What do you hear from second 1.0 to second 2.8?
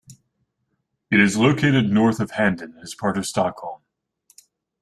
It is located north of Handen